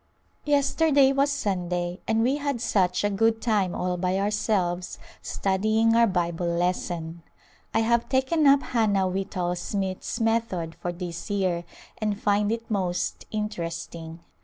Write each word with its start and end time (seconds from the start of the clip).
Yesterday 0.45 1.13
was 1.13 1.29
Sunday, 1.31 1.99
and 2.07 2.23
we 2.23 2.37
had 2.37 2.59
such 2.59 3.03
a 3.03 3.09
good 3.11 3.39
time 3.39 3.75
all 3.75 3.97
by 3.97 4.17
ourselves 4.17 4.97
studying 5.21 5.95
our 5.95 6.07
Bible 6.07 6.47
lesson. 6.47 7.21
I 7.71 7.81
have 7.81 8.09
taken 8.09 8.47
up 8.47 8.63
Hannah 8.63 9.07
Whitall 9.07 9.55
Smith's 9.55 10.19
method 10.19 10.73
for 10.73 10.91
this 10.91 11.29
year 11.29 11.65
and 11.99 12.19
find 12.19 12.51
it 12.51 12.67
most 12.67 13.27
interesting. 13.29 14.21